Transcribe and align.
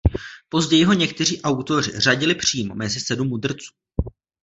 Později 0.49 0.83
ho 0.83 0.93
někteří 0.93 1.41
autoři 1.41 1.91
řadili 1.99 2.35
přímo 2.35 2.75
mezi 2.75 2.99
sedm 2.99 3.27
mudrců. 3.27 3.73